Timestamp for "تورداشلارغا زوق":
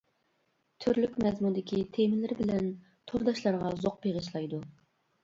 3.13-4.01